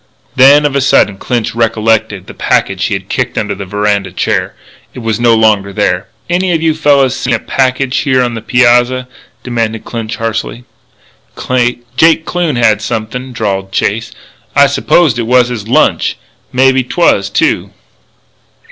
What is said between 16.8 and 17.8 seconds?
'twas, too."